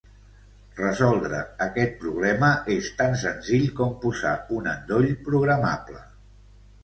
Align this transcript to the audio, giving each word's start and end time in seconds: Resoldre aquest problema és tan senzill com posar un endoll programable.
Resoldre 0.77 1.41
aquest 1.65 1.91
problema 2.03 2.47
és 2.77 2.89
tan 3.01 3.13
senzill 3.25 3.67
com 3.81 3.93
posar 4.07 4.33
un 4.61 4.71
endoll 4.75 5.11
programable. 5.29 6.01